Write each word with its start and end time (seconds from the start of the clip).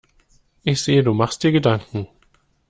Ich 0.63 0.81
sehe, 0.81 1.03
du 1.03 1.13
machst 1.13 1.43
dir 1.43 1.51
Gedanken. 1.51 2.07